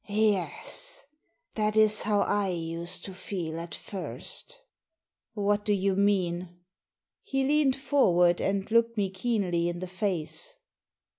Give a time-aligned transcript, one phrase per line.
[0.31, 1.05] "Yes,
[1.53, 4.59] that is how I used to feel at first""
[5.35, 6.49] What do you mean?
[6.91, 10.55] '* He leaned forward and looked me keenly in the face.